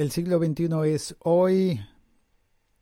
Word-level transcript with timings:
El 0.00 0.10
siglo 0.10 0.38
XXI 0.38 0.94
es 0.94 1.14
hoy 1.18 1.78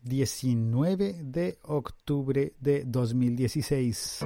19 0.03 1.17
de 1.25 1.59
octubre 1.65 2.53
de 2.61 2.85
2016. 2.87 4.21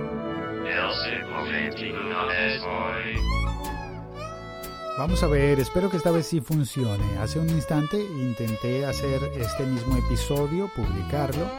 Vamos 4.98 5.22
a 5.22 5.26
ver, 5.26 5.58
espero 5.58 5.88
que 5.88 5.96
esta 5.96 6.10
vez 6.10 6.26
sí 6.26 6.42
funcione. 6.42 7.16
Hace 7.18 7.38
un 7.38 7.48
instante 7.48 7.98
intenté 7.98 8.84
hacer 8.84 9.22
este 9.38 9.64
mismo 9.64 9.96
episodio, 9.96 10.70
publicarlo, 10.76 11.50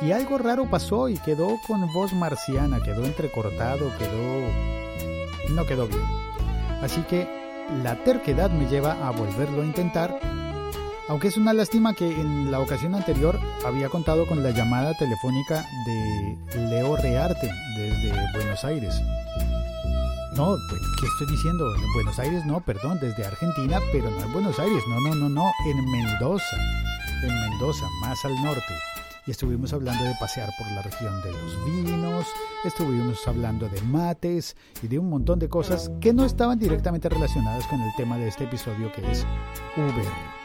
y 0.00 0.12
algo 0.12 0.38
raro 0.38 0.70
pasó 0.70 1.10
y 1.10 1.18
quedó 1.18 1.58
con 1.66 1.92
voz 1.92 2.14
marciana, 2.14 2.82
quedó 2.82 3.04
entrecortado, 3.04 3.92
quedó... 3.98 5.54
no 5.54 5.66
quedó 5.66 5.86
bien. 5.86 6.06
Así 6.80 7.02
que 7.02 7.28
la 7.82 8.02
terquedad 8.02 8.50
me 8.50 8.66
lleva 8.70 9.06
a 9.06 9.10
volverlo 9.10 9.60
a 9.60 9.66
intentar, 9.66 10.18
aunque 11.10 11.26
es 11.26 11.36
una 11.36 11.52
lástima 11.52 11.92
que 11.92 12.20
en 12.20 12.52
la 12.52 12.60
ocasión 12.60 12.94
anterior 12.94 13.36
había 13.66 13.88
contado 13.88 14.28
con 14.28 14.44
la 14.44 14.50
llamada 14.50 14.94
telefónica 14.94 15.66
de 15.84 16.38
Leo 16.70 16.96
Rearte 16.96 17.50
desde 17.76 18.14
Buenos 18.32 18.64
Aires. 18.64 19.02
No, 20.36 20.56
pues, 20.68 20.80
¿qué 21.00 21.06
estoy 21.06 21.26
diciendo? 21.36 21.74
En 21.74 21.92
Buenos 21.94 22.16
Aires 22.20 22.46
no, 22.46 22.60
perdón, 22.60 23.00
desde 23.00 23.26
Argentina, 23.26 23.80
pero 23.90 24.08
no 24.08 24.20
en 24.20 24.32
Buenos 24.32 24.60
Aires, 24.60 24.84
no, 24.88 25.00
no, 25.00 25.16
no, 25.16 25.28
no, 25.28 25.50
en 25.66 25.90
Mendoza, 25.90 26.56
en 27.24 27.50
Mendoza, 27.50 27.86
más 28.02 28.24
al 28.24 28.40
norte. 28.44 28.72
Y 29.26 29.32
estuvimos 29.32 29.72
hablando 29.72 30.04
de 30.04 30.14
pasear 30.20 30.48
por 30.58 30.70
la 30.70 30.82
región 30.82 31.20
de 31.22 31.32
los 31.32 31.64
vinos, 31.66 32.26
estuvimos 32.64 33.26
hablando 33.26 33.68
de 33.68 33.82
mates 33.82 34.56
y 34.80 34.86
de 34.86 35.00
un 35.00 35.10
montón 35.10 35.40
de 35.40 35.48
cosas 35.48 35.90
que 36.00 36.12
no 36.12 36.24
estaban 36.24 36.60
directamente 36.60 37.08
relacionadas 37.08 37.66
con 37.66 37.80
el 37.80 37.90
tema 37.96 38.16
de 38.16 38.28
este 38.28 38.44
episodio 38.44 38.92
que 38.92 39.10
es 39.10 39.26
Uber. 39.76 40.39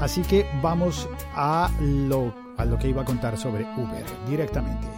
Así 0.00 0.22
que 0.22 0.46
vamos 0.62 1.06
a 1.34 1.70
lo, 1.78 2.34
a 2.56 2.64
lo 2.64 2.78
que 2.78 2.88
iba 2.88 3.02
a 3.02 3.04
contar 3.04 3.36
sobre 3.36 3.64
Uber 3.76 4.04
directamente. 4.26 4.88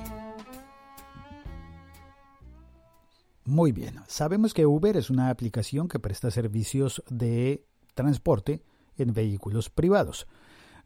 Muy 3.44 3.72
bien, 3.72 3.98
sabemos 4.06 4.54
que 4.54 4.64
Uber 4.64 4.96
es 4.96 5.10
una 5.10 5.30
aplicación 5.30 5.88
que 5.88 5.98
presta 5.98 6.30
servicios 6.30 7.02
de 7.10 7.66
transporte 7.94 8.62
en 8.96 9.12
vehículos 9.12 9.70
privados, 9.70 10.28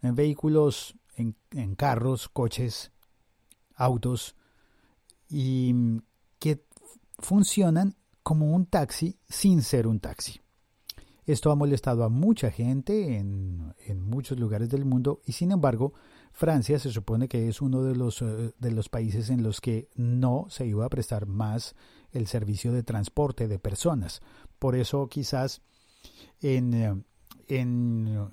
en 0.00 0.14
vehículos, 0.14 0.96
en, 1.16 1.36
en 1.50 1.74
carros, 1.74 2.30
coches, 2.30 2.92
autos, 3.74 4.34
y 5.28 5.74
que 6.38 6.64
funcionan 7.18 7.94
como 8.22 8.46
un 8.52 8.64
taxi 8.64 9.18
sin 9.28 9.62
ser 9.62 9.86
un 9.86 10.00
taxi. 10.00 10.40
Esto 11.26 11.50
ha 11.50 11.56
molestado 11.56 12.04
a 12.04 12.08
mucha 12.08 12.52
gente 12.52 13.18
en, 13.18 13.74
muchos 14.00 14.38
lugares 14.38 14.70
del 14.70 14.84
mundo 14.84 15.20
y 15.26 15.32
sin 15.32 15.50
embargo 15.50 15.92
Francia 16.32 16.78
se 16.78 16.92
supone 16.92 17.28
que 17.28 17.48
es 17.48 17.60
uno 17.60 17.82
de 17.82 17.96
los, 17.96 18.22
uh, 18.22 18.52
de 18.56 18.70
los 18.70 18.88
países 18.88 19.28
en 19.30 19.42
los 19.42 19.60
que 19.60 19.88
no 19.96 20.46
se 20.48 20.66
iba 20.66 20.86
a 20.86 20.88
prestar 20.88 21.26
más 21.26 21.74
el 22.12 22.28
servicio 22.28 22.72
de 22.72 22.84
transporte 22.84 23.48
de 23.48 23.58
personas. 23.58 24.22
Por 24.60 24.76
eso 24.76 25.08
quizás 25.08 25.62
en, 26.40 27.04
en 27.48 28.30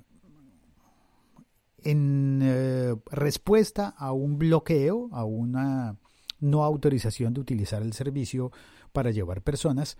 uh, 2.42 3.00
respuesta 3.10 3.88
a 3.88 4.12
un 4.12 4.38
bloqueo, 4.38 5.08
a 5.10 5.24
una 5.24 5.98
no 6.38 6.62
autorización 6.62 7.34
de 7.34 7.40
utilizar 7.40 7.82
el 7.82 7.92
servicio 7.92 8.52
para 8.92 9.10
llevar 9.10 9.42
personas, 9.42 9.96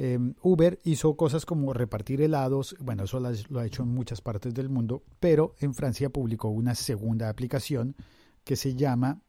eh, 0.00 0.16
Uber 0.42 0.78
hizo 0.84 1.16
cosas 1.16 1.44
como 1.44 1.72
repartir 1.72 2.22
helados, 2.22 2.76
bueno, 2.78 3.02
eso 3.02 3.18
lo 3.18 3.58
ha 3.58 3.66
hecho 3.66 3.82
en 3.82 3.88
muchas 3.88 4.20
partes 4.20 4.54
del 4.54 4.68
mundo, 4.68 5.02
pero 5.18 5.56
en 5.58 5.74
Francia 5.74 6.08
publicó 6.08 6.50
una 6.50 6.76
segunda 6.76 7.28
aplicación 7.28 7.96
que 8.44 8.54
se 8.54 8.76
llama 8.76 9.20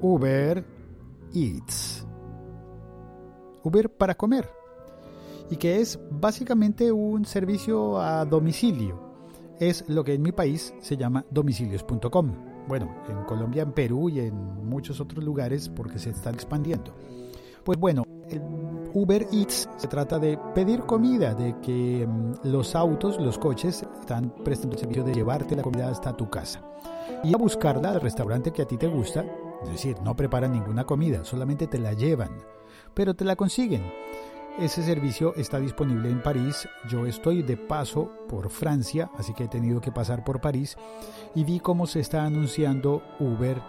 Uber 0.00 0.64
Eats. 1.34 2.06
Uber 3.64 3.90
para 3.90 4.14
comer. 4.14 4.48
Y 5.50 5.56
que 5.56 5.80
es 5.80 5.98
básicamente 6.12 6.92
un 6.92 7.24
servicio 7.24 7.98
a 8.00 8.24
domicilio. 8.24 9.02
Es 9.58 9.84
lo 9.88 10.04
que 10.04 10.14
en 10.14 10.22
mi 10.22 10.30
país 10.30 10.72
se 10.80 10.96
llama 10.96 11.26
domicilios.com 11.30 12.53
bueno, 12.66 12.94
en 13.08 13.24
Colombia, 13.24 13.62
en 13.62 13.72
Perú 13.72 14.08
y 14.08 14.20
en 14.20 14.34
muchos 14.68 15.00
otros 15.00 15.24
lugares 15.24 15.68
porque 15.68 15.98
se 15.98 16.10
está 16.10 16.30
expandiendo. 16.30 16.94
Pues 17.64 17.78
bueno, 17.78 18.04
el 18.28 18.42
Uber 18.94 19.26
Eats 19.32 19.68
se 19.76 19.88
trata 19.88 20.18
de 20.18 20.38
pedir 20.54 20.80
comida, 20.82 21.34
de 21.34 21.56
que 21.60 22.06
mm, 22.06 22.46
los 22.48 22.74
autos, 22.74 23.20
los 23.20 23.38
coches 23.38 23.84
están 24.00 24.32
prestando 24.44 24.76
el 24.76 24.80
servicio 24.80 25.04
de 25.04 25.14
llevarte 25.14 25.56
la 25.56 25.62
comida 25.62 25.88
hasta 25.88 26.16
tu 26.16 26.30
casa. 26.30 26.62
Y 27.22 27.34
a 27.34 27.38
buscarla 27.38 27.90
al 27.90 28.00
restaurante 28.00 28.52
que 28.52 28.62
a 28.62 28.66
ti 28.66 28.76
te 28.76 28.86
gusta, 28.86 29.24
es 29.64 29.70
decir, 29.70 29.96
no 30.02 30.14
preparan 30.14 30.52
ninguna 30.52 30.84
comida, 30.84 31.24
solamente 31.24 31.66
te 31.66 31.78
la 31.78 31.92
llevan, 31.92 32.30
pero 32.94 33.14
te 33.14 33.24
la 33.24 33.36
consiguen. 33.36 33.82
Ese 34.58 34.84
servicio 34.84 35.34
está 35.34 35.58
disponible 35.58 36.08
en 36.08 36.22
París. 36.22 36.68
Yo 36.88 37.06
estoy 37.06 37.42
de 37.42 37.56
paso 37.56 38.12
por 38.28 38.50
Francia, 38.50 39.10
así 39.18 39.34
que 39.34 39.44
he 39.44 39.48
tenido 39.48 39.80
que 39.80 39.90
pasar 39.90 40.22
por 40.22 40.40
París 40.40 40.76
y 41.34 41.42
vi 41.42 41.58
cómo 41.58 41.88
se 41.88 41.98
está 41.98 42.24
anunciando 42.24 43.02
Uber, 43.18 43.60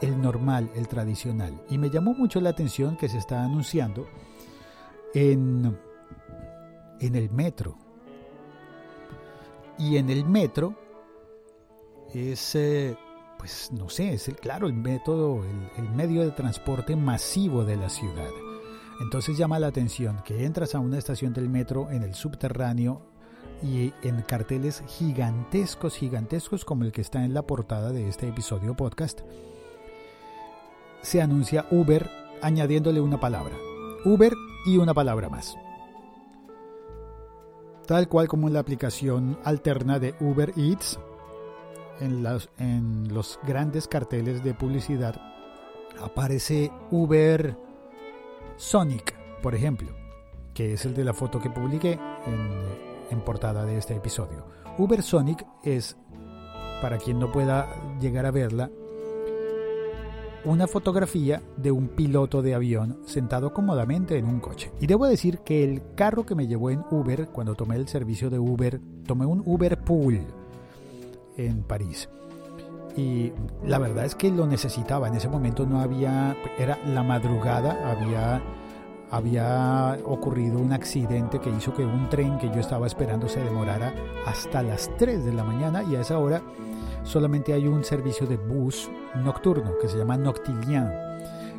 el 0.00 0.20
normal, 0.20 0.72
el 0.74 0.88
tradicional. 0.88 1.62
Y 1.70 1.78
me 1.78 1.88
llamó 1.88 2.14
mucho 2.14 2.40
la 2.40 2.50
atención 2.50 2.96
que 2.96 3.08
se 3.08 3.18
está 3.18 3.44
anunciando 3.44 4.08
en, 5.14 5.78
en 6.98 7.14
el 7.14 7.30
metro. 7.30 7.76
Y 9.78 9.98
en 9.98 10.10
el 10.10 10.24
metro 10.24 10.74
es, 12.12 12.56
eh, 12.56 12.96
pues 13.38 13.70
no 13.70 13.88
sé, 13.88 14.14
es 14.14 14.26
el, 14.26 14.34
claro, 14.34 14.66
el 14.66 14.74
método, 14.74 15.44
el, 15.44 15.84
el 15.84 15.90
medio 15.92 16.22
de 16.22 16.32
transporte 16.32 16.96
masivo 16.96 17.64
de 17.64 17.76
la 17.76 17.88
ciudad. 17.88 18.30
Entonces 19.00 19.36
llama 19.36 19.58
la 19.58 19.66
atención 19.66 20.22
que 20.24 20.44
entras 20.44 20.74
a 20.74 20.80
una 20.80 20.98
estación 20.98 21.32
del 21.32 21.48
metro 21.48 21.90
en 21.90 22.02
el 22.02 22.14
subterráneo 22.14 23.02
y 23.62 23.92
en 24.02 24.22
carteles 24.22 24.82
gigantescos, 24.86 25.96
gigantescos 25.96 26.64
como 26.64 26.84
el 26.84 26.92
que 26.92 27.00
está 27.00 27.24
en 27.24 27.34
la 27.34 27.42
portada 27.42 27.90
de 27.92 28.08
este 28.08 28.28
episodio 28.28 28.74
podcast, 28.74 29.20
se 31.02 31.20
anuncia 31.20 31.66
Uber 31.70 32.08
añadiéndole 32.40 33.00
una 33.00 33.18
palabra. 33.18 33.56
Uber 34.04 34.32
y 34.66 34.76
una 34.76 34.94
palabra 34.94 35.28
más. 35.28 35.56
Tal 37.86 38.08
cual 38.08 38.28
como 38.28 38.48
en 38.48 38.54
la 38.54 38.60
aplicación 38.60 39.38
alterna 39.44 39.98
de 39.98 40.14
Uber 40.20 40.52
Eats, 40.56 40.98
en, 42.00 42.26
en 42.58 43.12
los 43.12 43.38
grandes 43.46 43.88
carteles 43.88 44.42
de 44.42 44.54
publicidad 44.54 45.20
aparece 46.00 46.72
Uber 46.90 47.56
Sonic, 48.56 49.14
por 49.42 49.54
ejemplo, 49.54 49.88
que 50.52 50.72
es 50.74 50.84
el 50.84 50.94
de 50.94 51.04
la 51.04 51.12
foto 51.12 51.40
que 51.40 51.50
publiqué 51.50 51.98
en, 52.26 53.20
portada 53.20 53.64
de 53.64 53.78
este 53.78 53.94
episodio. 53.94 54.44
Uber 54.76 55.02
Sonic 55.02 55.46
es, 55.62 55.96
para 56.82 56.98
quien 56.98 57.18
no 57.18 57.30
pueda 57.30 57.68
llegar 58.00 58.26
a 58.26 58.30
verla, 58.30 58.70
una 60.44 60.66
fotografía 60.66 61.42
de 61.56 61.70
un 61.70 61.88
piloto 61.88 62.42
de 62.42 62.54
avión 62.54 62.98
sentado 63.06 63.54
cómodamente 63.54 64.18
en 64.18 64.26
un 64.26 64.40
coche. 64.40 64.72
Y 64.80 64.86
debo 64.86 65.06
decir 65.06 65.38
que 65.38 65.64
el 65.64 65.94
carro 65.94 66.26
que 66.26 66.34
me 66.34 66.46
llevó 66.46 66.70
en 66.70 66.84
Uber, 66.90 67.28
cuando 67.28 67.54
tomé 67.54 67.76
el 67.76 67.88
servicio 67.88 68.30
de 68.30 68.38
Uber, 68.38 68.80
tomé 69.06 69.24
un 69.24 69.42
Uber 69.46 69.78
Pool 69.78 70.20
en 71.36 71.62
París. 71.62 72.08
Y 72.96 73.32
la 73.64 73.78
verdad 73.78 74.04
es 74.04 74.14
que 74.14 74.30
lo 74.30 74.46
necesitaba. 74.46 75.08
En 75.08 75.14
ese 75.14 75.28
momento 75.28 75.66
no 75.66 75.80
había, 75.80 76.36
era 76.58 76.78
la 76.86 77.02
madrugada, 77.02 77.90
había, 77.90 78.40
había 79.10 79.98
ocurrido 80.04 80.58
un 80.58 80.72
accidente 80.72 81.40
que 81.40 81.50
hizo 81.50 81.74
que 81.74 81.84
un 81.84 82.08
tren 82.08 82.38
que 82.38 82.48
yo 82.48 82.60
estaba 82.60 82.86
esperando 82.86 83.28
se 83.28 83.42
demorara 83.42 83.92
hasta 84.26 84.62
las 84.62 84.90
3 84.96 85.24
de 85.24 85.32
la 85.32 85.44
mañana 85.44 85.82
y 85.82 85.96
a 85.96 86.00
esa 86.00 86.18
hora 86.18 86.42
solamente 87.02 87.52
hay 87.52 87.66
un 87.66 87.84
servicio 87.84 88.26
de 88.26 88.36
bus 88.36 88.88
nocturno 89.16 89.72
que 89.80 89.88
se 89.88 89.98
llama 89.98 90.16
Noctilien. 90.16 90.90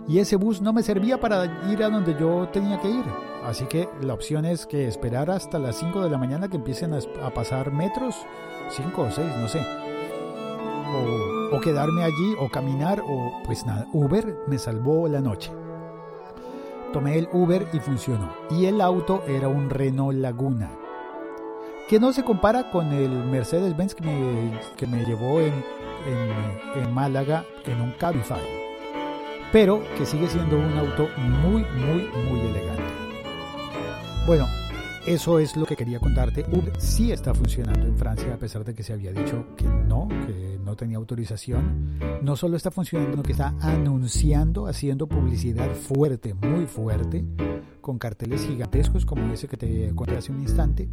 Y 0.07 0.19
ese 0.19 0.35
bus 0.35 0.61
no 0.61 0.71
me 0.71 0.83
servía 0.83 1.19
para 1.19 1.45
ir 1.69 1.83
a 1.83 1.89
donde 1.89 2.15
yo 2.19 2.47
tenía 2.49 2.79
que 2.79 2.89
ir. 2.89 3.05
Así 3.43 3.65
que 3.65 3.89
la 4.01 4.13
opción 4.13 4.45
es 4.45 4.65
que 4.65 4.88
esperar 4.88 5.29
hasta 5.29 5.59
las 5.59 5.77
5 5.77 6.01
de 6.01 6.09
la 6.09 6.17
mañana 6.17 6.47
que 6.47 6.57
empiecen 6.57 6.93
a, 6.93 7.29
pasar 7.31 7.71
metros, 7.71 8.15
5 8.69 9.01
o 9.01 9.11
6, 9.11 9.27
no 9.39 9.47
sé. 9.47 9.84
O, 11.51 11.62
quedarme 11.62 12.03
allí 12.03 12.36
o 12.39 12.50
caminar 12.50 13.01
o 13.01 13.31
pues 13.45 13.65
nada. 13.65 13.88
Uber 13.94 14.39
me 14.47 14.57
salvó 14.57 15.07
la 15.07 15.21
noche. 15.21 15.51
Tomé 16.94 17.18
el 17.18 17.30
Uber 17.31 17.68
y 17.74 17.80
funcionó. 17.80 18.33
Y 18.51 18.65
el 18.65 18.81
auto 18.81 19.24
era 19.27 19.47
un 19.47 19.69
Renault 19.69 20.18
Laguna 20.18 20.69
que 21.88 22.00
no 22.00 22.13
se 22.13 22.24
compara 22.24 22.71
con 22.71 22.92
el 22.92 23.09
Mercedes-Benz 23.09 23.94
que 23.94 24.03
me, 24.03 24.59
que 24.75 24.88
me 24.88 25.06
llevó 25.06 25.39
en, 25.39 25.53
en, 26.07 26.83
en, 26.83 26.94
Málaga 26.94 27.45
en 27.65 27.80
un 27.80 27.91
Cabify, 27.91 28.41
pero 29.51 29.83
que 29.95 30.06
sigue 30.06 30.27
siendo 30.27 30.57
un 30.57 30.77
auto 30.77 31.07
muy, 31.18 31.63
muy, 31.63 32.09
muy 32.27 32.39
elegante. 32.39 32.83
Bueno, 34.25 34.48
eso 35.05 35.39
es 35.39 35.55
lo 35.55 35.65
que 35.65 35.75
quería 35.75 35.99
contarte. 35.99 36.45
Uber 36.51 36.73
sí 36.79 37.11
está 37.11 37.33
funcionando 37.33 37.85
en 37.85 37.97
Francia, 37.97 38.33
a 38.33 38.37
pesar 38.37 38.63
de 38.63 38.73
que 38.73 38.83
se 38.83 38.93
había 38.93 39.11
dicho 39.11 39.45
que 39.55 39.65
no, 39.65 40.07
que 40.07 40.59
no 40.63 40.75
tenía 40.75 40.97
autorización. 40.97 41.99
No 42.23 42.35
solo 42.35 42.57
está 42.57 42.71
funcionando, 42.71 43.11
sino 43.11 43.23
que 43.23 43.33
está 43.33 43.53
anunciando, 43.61 44.67
haciendo 44.67 45.07
publicidad 45.07 45.73
fuerte, 45.75 46.33
muy 46.33 46.65
fuerte, 46.65 47.23
con 47.81 47.99
carteles 47.99 48.45
gigantescos 48.45 49.05
como 49.05 49.31
ese 49.31 49.47
que 49.47 49.57
te 49.57 49.93
conté 49.93 50.17
hace 50.17 50.31
un 50.31 50.41
instante. 50.41 50.89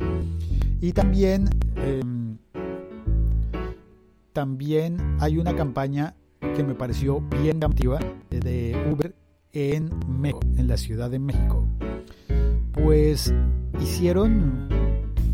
Y 0.81 0.93
también, 0.93 1.49
em, 1.77 2.37
también 4.33 5.17
hay 5.21 5.39
una 5.39 5.57
campaña 5.57 6.17
que 6.55 6.63
me 6.63 6.75
pareció 6.75 7.21
bien 7.21 7.61
llamativa 7.61 7.99
de 8.29 8.91
Uber 8.93 9.15
en 9.53 9.91
México, 10.07 10.41
en 10.57 10.69
la 10.69 10.77
Ciudad 10.77 11.11
de 11.11 11.19
México. 11.19 11.67
Pues 12.73 13.33
hicieron, 13.83 14.69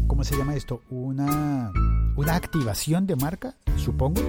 ¿cómo 0.07 0.25
se 0.25 0.37
llama 0.37 0.55
esto? 0.55 0.81
Una, 0.91 1.71
una 2.17 2.35
activación 2.35 3.07
de 3.07 3.15
marca, 3.15 3.55
supongo, 3.77 4.23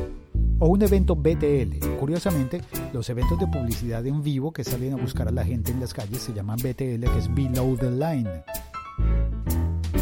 o 0.59 0.67
un 0.67 0.81
evento 0.81 1.15
BTL. 1.15 1.95
Curiosamente, 1.99 2.61
los 2.93 3.09
eventos 3.09 3.39
de 3.39 3.47
publicidad 3.47 4.05
en 4.05 4.21
vivo 4.21 4.51
que 4.51 4.63
salen 4.63 4.93
a 4.93 4.97
buscar 4.97 5.29
a 5.29 5.31
la 5.31 5.45
gente 5.45 5.71
en 5.71 5.79
las 5.79 5.93
calles 5.93 6.21
se 6.21 6.33
llaman 6.33 6.57
BTL, 6.57 6.73
que 7.05 7.17
es 7.17 7.33
Below 7.33 7.77
the 7.77 7.91
Line. 7.91 8.43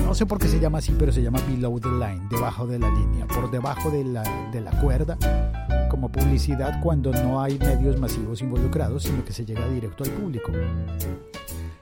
No 0.04 0.16
sé 0.16 0.26
por 0.26 0.40
qué 0.40 0.48
se 0.48 0.60
llama 0.60 0.80
así, 0.80 0.96
pero 0.98 1.12
se 1.12 1.22
llama 1.22 1.40
Below 1.48 1.80
the 1.80 1.90
Line, 1.90 2.28
debajo 2.30 2.66
de 2.66 2.80
la 2.80 2.90
línea, 2.90 3.28
por 3.28 3.52
debajo 3.52 3.92
de 3.92 4.04
la, 4.04 4.24
de 4.52 4.62
la 4.62 4.72
cuerda, 4.82 5.18
como 5.90 6.12
publicidad 6.12 6.82
cuando 6.82 7.12
no 7.12 7.42
hay 7.42 7.60
medios 7.60 8.00
masivos 8.00 8.42
involucrados, 8.42 9.04
sino 9.04 9.24
que 9.24 9.34
se 9.34 9.46
llega 9.46 9.68
directo 9.68 10.04
al 10.04 10.12
público. 10.12 10.52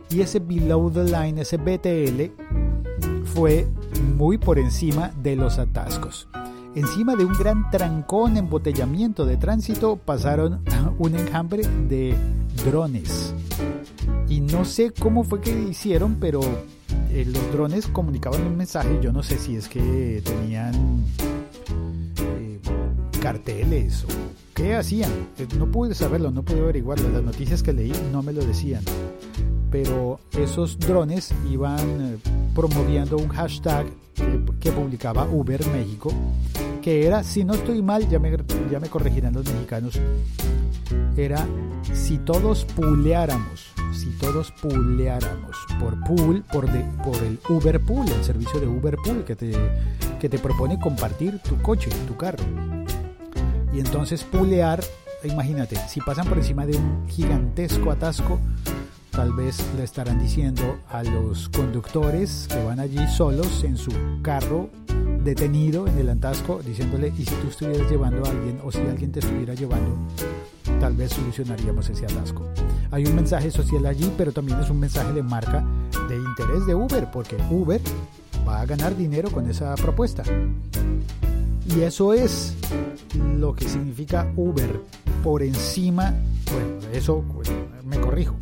Y 0.09 0.21
ese 0.21 0.39
Below 0.39 0.91
the 0.91 1.03
Line, 1.03 1.41
ese 1.41 1.57
BTL, 1.57 2.31
fue 3.25 3.67
muy 4.15 4.37
por 4.37 4.59
encima 4.59 5.11
de 5.21 5.35
los 5.35 5.59
atascos. 5.59 6.27
Encima 6.75 7.15
de 7.15 7.25
un 7.25 7.33
gran 7.33 7.69
trancón, 7.71 8.37
embotellamiento 8.37 9.25
de 9.25 9.37
tránsito, 9.37 9.95
pasaron 9.97 10.61
un 10.99 11.15
enjambre 11.15 11.63
de 11.87 12.15
drones. 12.65 13.33
Y 14.27 14.41
no 14.41 14.65
sé 14.65 14.91
cómo 14.91 15.23
fue 15.23 15.41
que 15.41 15.51
hicieron, 15.51 16.17
pero 16.19 16.41
eh, 17.11 17.25
los 17.25 17.51
drones 17.51 17.87
comunicaban 17.87 18.45
un 18.45 18.57
mensaje. 18.57 18.99
Yo 19.01 19.11
no 19.11 19.23
sé 19.23 19.37
si 19.37 19.55
es 19.55 19.69
que 19.69 20.21
tenían 20.23 20.73
eh, 22.17 22.59
carteles 23.21 24.03
o 24.03 24.07
qué 24.53 24.75
hacían. 24.75 25.11
Eh, 25.37 25.47
no 25.57 25.67
pude 25.67 25.95
saberlo, 25.95 26.31
no 26.31 26.43
pude 26.43 26.59
averiguarlo. 26.59 27.09
Las 27.09 27.23
noticias 27.23 27.63
que 27.63 27.73
leí 27.73 27.93
no 28.11 28.21
me 28.21 28.33
lo 28.33 28.45
decían 28.45 28.83
pero 29.75 30.21
esos 30.39 30.79
drones 30.79 31.33
iban 31.51 32.17
promoviendo 32.55 33.17
un 33.17 33.27
hashtag 33.27 33.85
que, 34.61 34.71
publicaba 34.71 35.27
Uber 35.29 35.67
México, 35.67 36.13
que 36.81 37.05
era, 37.05 37.23
si 37.23 37.43
no 37.43 37.55
estoy 37.55 37.81
mal, 37.81 38.07
ya 38.07 38.17
me, 38.17 38.37
ya 38.71 38.79
me 38.79 38.87
corregirán 38.87 39.33
los 39.33 39.43
mexicanos, 39.43 39.99
era 41.17 41.45
si 41.91 42.19
todos 42.19 42.63
puleáramos, 42.63 43.65
si 43.91 44.17
todos 44.17 44.53
puleáramos 44.53 45.57
por 45.77 46.01
pool, 46.05 46.41
por, 46.53 46.71
de, 46.71 46.79
por 47.03 47.17
el 47.17 47.37
Uber 47.49 47.81
Pool, 47.81 48.07
el 48.09 48.23
servicio 48.23 48.61
de 48.61 48.67
Uber 48.67 48.95
Pool 49.03 49.25
que 49.25 49.35
te, 49.35 49.51
que 50.21 50.29
te 50.29 50.39
propone 50.39 50.79
compartir 50.79 51.39
tu 51.39 51.61
coche, 51.61 51.89
tu 52.07 52.15
carro. 52.15 52.45
Y 53.73 53.79
entonces 53.79 54.23
pulear, 54.23 54.81
imagínate, 55.25 55.75
si 55.89 55.99
pasan 55.99 56.29
por 56.29 56.37
encima 56.37 56.65
de 56.65 56.77
un 56.77 57.09
gigantesco 57.09 57.91
atasco, 57.91 58.39
tal 59.15 59.31
vez 59.31 59.63
le 59.77 59.83
estarán 59.83 60.19
diciendo 60.19 60.77
a 60.89 61.01
los 61.01 61.47
conductores 61.49 62.47
que 62.49 62.61
van 62.63 62.81
allí 62.81 63.07
solos 63.07 63.63
en 63.63 63.77
su 63.77 63.91
carro 64.21 64.69
detenido 65.23 65.87
en 65.87 65.97
el 65.97 66.09
antasco, 66.09 66.61
diciéndole, 66.63 67.13
y 67.17 67.25
si 67.25 67.33
tú 67.35 67.47
estuvieras 67.47 67.89
llevando 67.89 68.25
a 68.25 68.29
alguien 68.29 68.59
o 68.63 68.71
si 68.71 68.79
alguien 68.79 69.13
te 69.13 69.19
estuviera 69.19 69.53
llevando, 69.53 69.95
tal 70.79 70.95
vez 70.95 71.13
solucionaríamos 71.13 71.89
ese 71.89 72.05
atasco. 72.05 72.43
Hay 72.91 73.05
un 73.05 73.15
mensaje 73.15 73.49
social 73.51 73.85
allí, 73.85 74.11
pero 74.17 74.33
también 74.33 74.59
es 74.59 74.69
un 74.69 74.79
mensaje 74.79 75.13
de 75.13 75.23
marca 75.23 75.65
de 76.09 76.17
interés 76.17 76.65
de 76.65 76.75
Uber, 76.75 77.09
porque 77.11 77.37
Uber 77.49 77.81
va 78.47 78.61
a 78.61 78.65
ganar 78.65 78.97
dinero 78.97 79.31
con 79.31 79.49
esa 79.49 79.73
propuesta. 79.75 80.23
Y 81.73 81.81
eso 81.81 82.13
es 82.13 82.53
lo 83.37 83.55
que 83.55 83.67
significa 83.67 84.31
Uber 84.35 84.81
por 85.23 85.41
encima, 85.41 86.13
bueno, 86.51 86.93
eso 86.93 87.23
me 87.83 87.99
corrijo, 87.99 88.35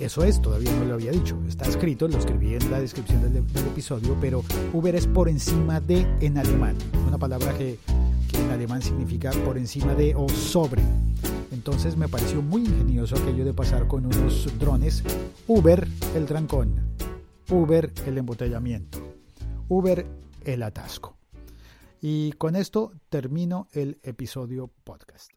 eso 0.00 0.24
es, 0.24 0.40
todavía 0.40 0.72
no 0.72 0.86
lo 0.86 0.94
había 0.94 1.12
dicho. 1.12 1.38
Está 1.46 1.66
escrito, 1.66 2.08
lo 2.08 2.18
escribí 2.18 2.54
en 2.54 2.70
la 2.70 2.80
descripción 2.80 3.20
del, 3.22 3.36
episodio, 3.36 4.16
pero 4.20 4.42
Uber 4.72 4.94
es 4.94 5.06
por 5.06 5.28
encima 5.28 5.78
de 5.78 6.06
en 6.20 6.38
alemán. 6.38 6.76
Una 7.06 7.18
palabra 7.18 7.56
que, 7.56 7.78
que 8.30 8.38
en 8.38 8.50
alemán 8.50 8.80
significa 8.80 9.30
por 9.44 9.58
encima 9.58 9.94
de 9.94 10.14
o 10.14 10.28
sobre. 10.28 10.82
Entonces 11.52 11.96
me 11.96 12.08
pareció 12.08 12.40
muy 12.40 12.62
ingenioso 12.62 13.16
aquello 13.16 13.44
de 13.44 13.52
pasar 13.52 13.86
con 13.86 14.06
unos 14.06 14.48
drones. 14.58 15.04
Uber 15.46 15.86
el 16.14 16.24
trancón. 16.24 16.96
Uber 17.50 17.92
el 18.06 18.16
embotellamiento. 18.16 18.98
Uber 19.68 20.06
el 20.44 20.62
atasco. 20.62 21.16
Y 22.00 22.32
con 22.32 22.56
esto 22.56 22.92
termino 23.10 23.68
el 23.72 23.98
episodio 24.02 24.70
podcast. 24.84 25.30